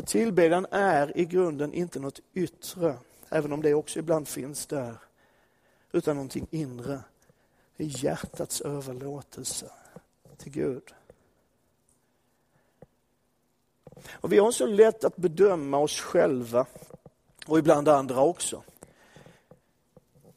[0.00, 4.96] För tillbedjan är i grunden inte något yttre, även om det också ibland finns där,
[5.92, 7.00] utan någonting inre.
[7.76, 9.70] Det är hjärtats överlåtelse
[10.36, 10.82] till Gud.
[14.10, 16.66] Och vi har så lätt att bedöma oss själva
[17.46, 18.62] och ibland andra också.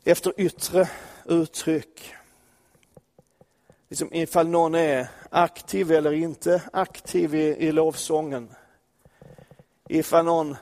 [0.04, 0.90] Efter yttre
[1.26, 2.14] uttryck.
[3.90, 8.50] Liksom ifall någon är aktiv eller inte aktiv i, i lovsången.
[9.94, 10.56] Ifall någon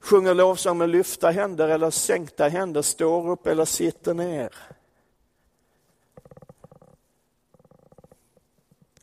[0.00, 4.54] sjunger lovsång med lyfta händer eller sänkta händer, står upp eller sitter ner.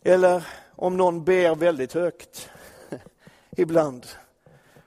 [0.03, 2.49] Eller om någon ber väldigt högt
[3.57, 4.05] ibland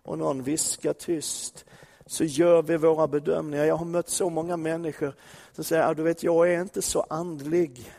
[0.02, 1.64] och någon viskar tyst
[2.06, 3.64] så gör vi våra bedömningar.
[3.64, 5.14] Jag har mött så många människor
[5.52, 7.92] som säger, du vet jag är inte så andlig.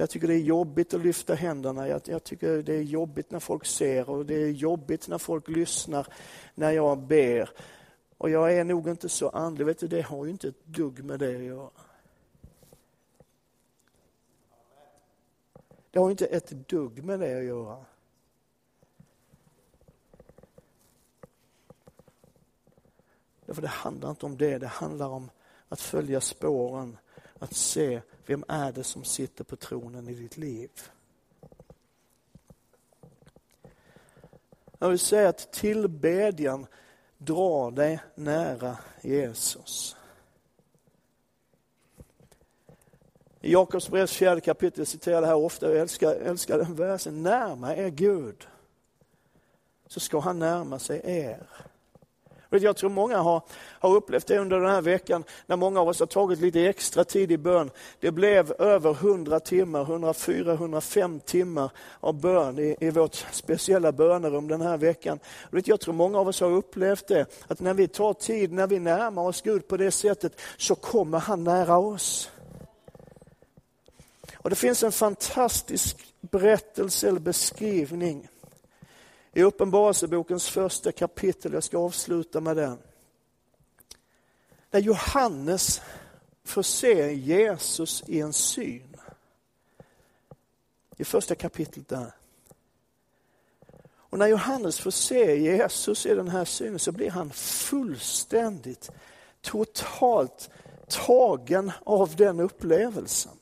[0.00, 1.88] Jag tycker det är jobbigt att lyfta händerna.
[1.88, 5.48] Jag, jag, tycker det är jobbigt när folk ser och det är jobbigt när folk
[5.48, 6.06] lyssnar
[6.54, 7.50] när jag ber.
[8.18, 9.66] Och jag är nog inte så andlig.
[9.66, 11.70] Vet du, det har ju inte ett dugg med det att göra.
[15.90, 17.84] Det har inte ett dugg med det att göra.
[23.46, 25.30] Därför det handlar inte om det, det handlar om
[25.68, 26.96] att följa spåren,
[27.40, 30.70] att se vem är det som sitter på tronen i ditt liv.
[34.78, 36.66] Jag vill säga att tillbedjan
[37.18, 39.96] drar dig nära Jesus.
[43.40, 47.22] I Jakobs brevs fjärde kapitel citerar det här ofta, jag älskar, älskar den versen.
[47.22, 48.48] Närma er Gud,
[49.86, 51.48] så ska han närma sig er.
[52.50, 53.42] Jag tror många har,
[53.78, 57.04] har upplevt det under den här veckan när många av oss har tagit lite extra
[57.04, 57.70] tid i bön.
[58.00, 61.70] Det blev över 100 timmar, 104, 105 timmar
[62.00, 65.18] av bön i, i vårt speciella bönerum den här veckan.
[65.50, 68.78] Jag tror många av oss har upplevt det, att när vi tar tid, när vi
[68.78, 72.30] närmar oss Gud på det sättet, så kommer han nära oss.
[74.36, 78.28] Och Det finns en fantastisk berättelse eller beskrivning
[79.32, 82.78] i Uppenbarelsebokens första kapitel, jag ska avsluta med den.
[84.70, 85.80] När Johannes
[86.44, 88.96] får se Jesus i en syn.
[90.96, 92.14] I första kapitlet där.
[94.10, 98.90] Och när Johannes får se Jesus i den här synen så blir han fullständigt,
[99.40, 100.50] totalt
[100.88, 103.38] tagen av den upplevelsen.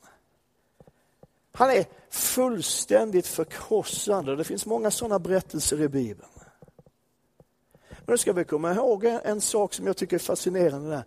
[1.51, 4.35] Han är fullständigt förkrossande.
[4.35, 6.29] Det finns många sådana berättelser i Bibeln.
[7.89, 10.89] Men nu ska vi komma ihåg en sak som jag tycker är fascinerande.
[10.89, 11.03] Där.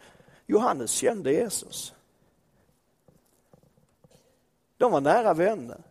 [0.46, 1.94] Johannes kände Jesus.
[4.76, 5.82] De var nära vänner.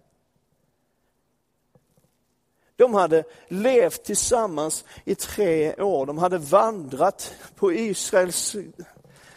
[2.75, 6.05] De hade levt tillsammans i tre år.
[6.05, 8.55] De hade vandrat på Israels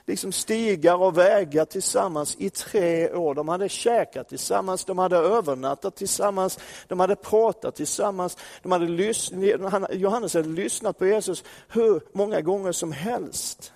[0.07, 3.35] liksom stigar och vägar tillsammans i tre år.
[3.35, 8.37] De hade käkat tillsammans, de hade övernattat tillsammans, de hade pratat tillsammans.
[8.63, 13.73] De hade lyssnat, Johannes hade lyssnat på Jesus hur många gånger som helst.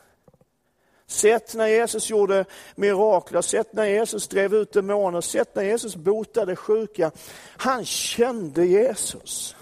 [1.07, 6.57] Sett när Jesus gjorde mirakler, sett när Jesus drev ut demoner, sett när Jesus botade
[6.57, 7.11] sjuka.
[7.57, 9.57] Han kände Jesus.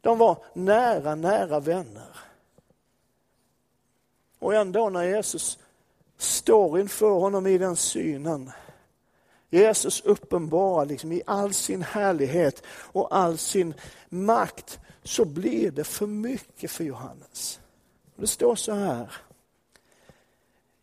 [0.00, 2.31] De var nära, nära vänner.
[4.42, 5.58] Och ändå när Jesus
[6.18, 8.50] står inför honom i den synen,
[9.50, 13.74] Jesus uppenbarar liksom i all sin härlighet och all sin
[14.08, 17.60] makt, så blir det för mycket för Johannes.
[18.16, 19.12] Det står så här.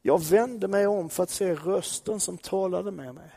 [0.01, 3.31] Jag vände mig om för att se rösten som talade med mig.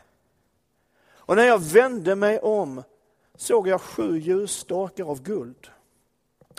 [1.07, 2.83] Och när jag vände mig om
[3.35, 5.67] såg jag sju ljusstakar av guld.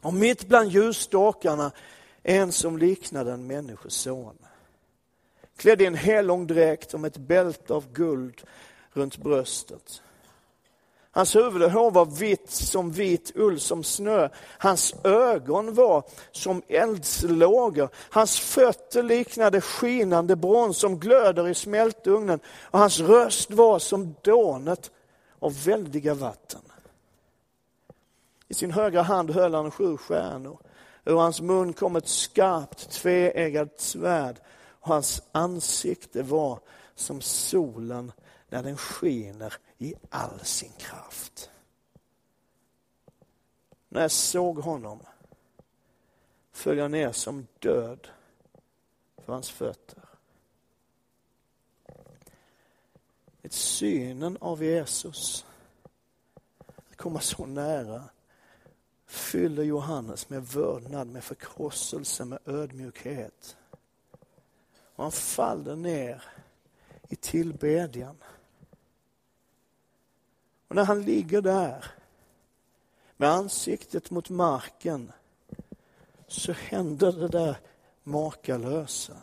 [0.02, 1.72] Och mitt bland ljusstakarna
[2.24, 4.38] en som liknade en människoson.
[5.56, 8.42] Klädd i en hellång dräkt och ett bälte av guld
[8.92, 10.02] runt bröstet.
[11.10, 14.28] Hans huvud och hår var vitt som vit ull, som snö.
[14.58, 17.88] Hans ögon var som eldslågor.
[17.94, 22.40] Hans fötter liknade skinande brons som glöder i smältugnen.
[22.46, 24.90] Och hans röst var som dånet
[25.38, 26.60] av väldiga vatten.
[28.48, 30.58] I sin högra hand höll han sju stjärnor.
[31.04, 36.60] Ur hans mun kom ett skarpt tveeggat svärd och hans ansikte var
[36.94, 38.12] som solen
[38.48, 41.50] när den skiner i all sin kraft.
[43.88, 45.00] När jag såg honom
[46.52, 48.08] föll jag ner som död
[49.24, 50.04] för hans fötter.
[53.42, 55.46] Ett synen av Jesus,
[56.58, 58.04] att komma så nära
[59.14, 63.56] fyller Johannes med vördnad, med förkrosselse, med ödmjukhet.
[64.94, 66.24] Och han faller ner
[67.08, 68.16] i tillbedjan.
[70.68, 71.84] Och när han ligger där
[73.16, 75.12] med ansiktet mot marken
[76.26, 77.56] så händer det där
[78.02, 79.16] makalösa.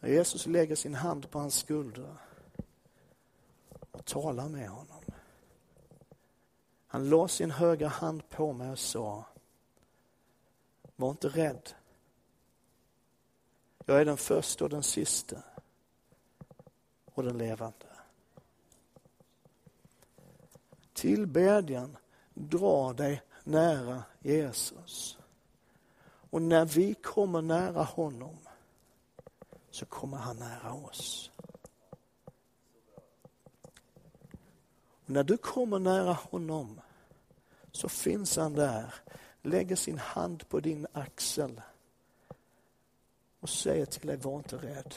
[0.00, 2.16] När Jesus lägger sin hand på hans skuldra
[3.90, 4.93] och talar med honom.
[6.94, 9.24] Han la sin högra hand på mig och sa,
[10.96, 11.70] var inte rädd.
[13.84, 15.36] Jag är den första och den sista
[17.04, 17.86] och den levande.
[20.92, 21.96] Tillbedjan
[22.34, 25.18] drar dig nära Jesus.
[26.30, 28.38] Och när vi kommer nära honom
[29.70, 31.30] så kommer han nära oss.
[35.04, 36.80] Och när du kommer nära honom
[37.72, 38.94] så finns han där,
[39.42, 41.60] lägger sin hand på din axel
[43.40, 44.94] och säger till dig, var inte rädd.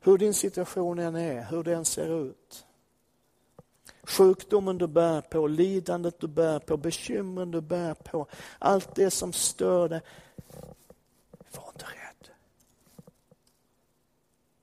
[0.00, 2.66] Hur din situation än är, hur den ser ut.
[4.02, 8.26] Sjukdomen du bär på, lidandet du bär på, bekymren du bär på,
[8.58, 10.00] allt det som stör dig.
[11.50, 12.30] Var inte rädd.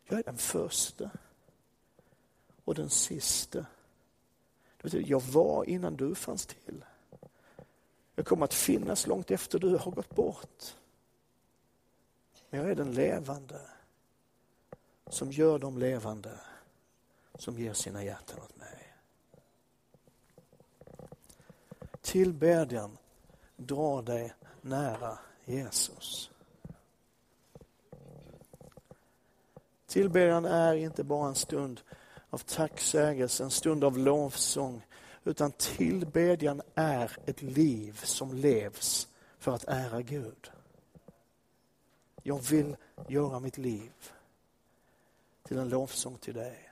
[0.06, 1.10] Jag är den första
[2.64, 3.66] och den sista.
[4.82, 6.86] Jag var innan du fanns till.
[8.16, 10.76] Jag kommer att finnas långt efter du har gått bort.
[12.50, 13.62] Men jag är den levande
[15.08, 16.40] som gör dem levande,
[17.36, 18.94] som ger sina hjärtan åt mig.
[22.02, 22.98] Tillbedjan
[23.56, 26.32] drar dig nära Jesus.
[29.86, 31.82] Tillbedjan är inte bara en stund
[32.34, 34.86] av tacksägelse, en stund av lovsång,
[35.24, 39.08] utan tillbedjan är ett liv som levs
[39.40, 40.52] för att ära Gud.
[42.24, 42.76] Jag vill
[43.08, 43.92] göra mitt liv
[45.44, 46.70] till en lovsång till dig.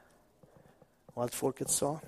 [1.06, 2.00] Och allt folket sa?